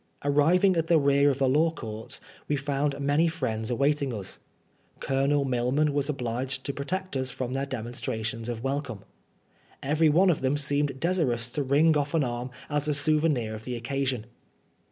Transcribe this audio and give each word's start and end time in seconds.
Arriving 0.25 0.75
at 0.77 0.87
the 0.87 0.97
rear 0.97 1.29
of 1.29 1.37
the 1.37 1.47
Law 1.47 1.69
Courts, 1.69 2.19
we 2.47 2.55
found 2.55 2.99
many 2.99 3.27
friends 3.27 3.69
awaiting 3.69 4.11
us. 4.11 4.39
Colonel 4.99 5.45
Milman 5.45 5.93
was 5.93 6.09
obliged 6.09 6.63
to 6.63 6.73
protect 6.73 7.15
us 7.15 7.29
from 7.29 7.53
their 7.53 7.67
demonstrations 7.67 8.49
of 8.49 8.63
welcome. 8.63 9.05
Everyone 9.83 10.31
of 10.31 10.41
them 10.41 10.57
seemed 10.57 10.99
desirous 10.99 11.51
to 11.51 11.61
wring 11.61 11.95
off 11.95 12.15
an 12.15 12.23
arm 12.23 12.49
as 12.67 12.87
a 12.87 12.95
souvenir 12.95 13.53
of 13.53 13.63
the 13.63 13.75
occasion. 13.75 14.25